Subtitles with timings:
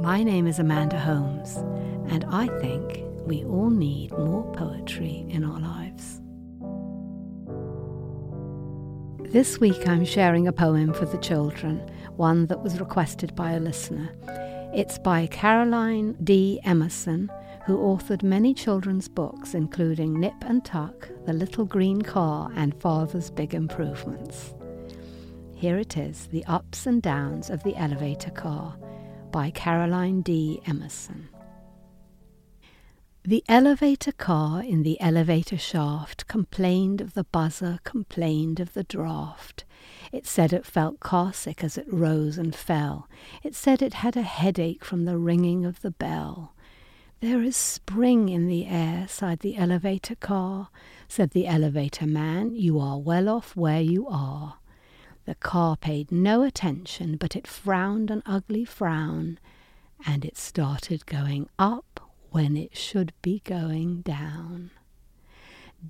[0.00, 1.56] My name is Amanda Holmes,
[2.10, 6.20] and I think we all need more poetry in our lives.
[9.32, 11.78] This week I'm sharing a poem for the children,
[12.16, 14.10] one that was requested by a listener.
[14.74, 16.60] It's by Caroline D.
[16.64, 17.30] Emerson,
[17.66, 23.30] who authored many children's books, including Nip and Tuck, The Little Green Car, and Father's
[23.30, 24.54] Big Improvements.
[25.60, 28.78] Here it is The Ups and Downs of the Elevator Car
[29.30, 30.62] by Caroline D.
[30.66, 31.28] Emerson.
[33.24, 39.66] The elevator car in the elevator shaft complained of the buzzer, complained of the draft.
[40.12, 43.06] It said it felt carsick as it rose and fell.
[43.42, 46.54] It said it had a headache from the ringing of the bell.
[47.20, 50.70] There is spring in the air, sighed the elevator car.
[51.06, 54.59] Said the elevator man, You are well off where you are.
[55.26, 59.38] The car paid no attention, but it frowned an ugly frown,
[60.06, 64.70] and it started going up when it should be going down.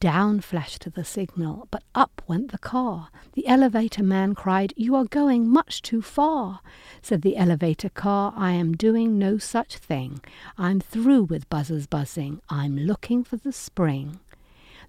[0.00, 3.10] Down flashed the signal, but up went the car.
[3.34, 6.60] The elevator man cried, You are going much too far.
[7.02, 10.20] Said the elevator car, I am doing no such thing.
[10.56, 12.40] I'm through with buzzers buzzing.
[12.48, 14.20] I'm looking for the spring.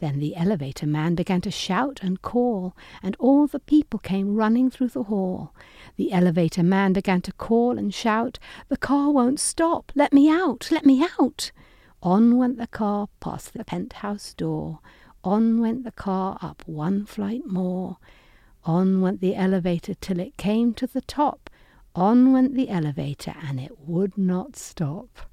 [0.00, 4.70] Then the elevator man began to shout and call, and all the people came running
[4.70, 5.54] through the hall.
[5.96, 9.92] The elevator man began to call and shout, The car won't stop!
[9.94, 10.68] Let me out!
[10.70, 11.52] Let me out!
[12.02, 14.78] On went the car past the penthouse door.
[15.22, 17.98] On went the car up one flight more.
[18.64, 21.50] On went the elevator till it came to the top.
[21.94, 25.30] On went the elevator, and it would not stop.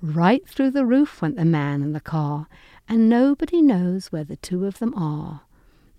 [0.00, 2.48] Right through the roof went the man and the car,
[2.88, 5.42] and nobody knows where the two of them are.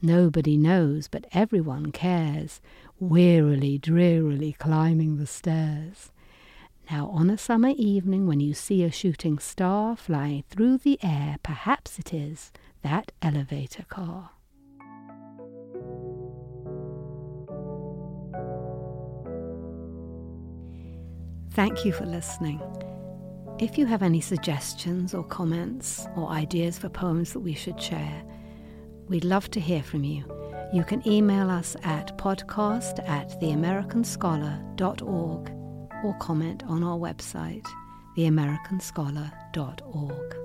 [0.01, 2.59] Nobody knows, but everyone cares,
[2.99, 6.11] wearily, drearily climbing the stairs.
[6.91, 11.37] Now, on a summer evening, when you see a shooting star flying through the air,
[11.41, 14.31] perhaps it is that elevator car.
[21.51, 22.59] Thank you for listening.
[23.59, 28.23] If you have any suggestions or comments or ideas for poems that we should share,
[29.07, 30.23] we'd love to hear from you.
[30.73, 35.51] You can email us at podcast at theamericanscholar.org
[36.03, 37.67] or comment on our website,
[38.17, 40.42] theamericanscholar.org.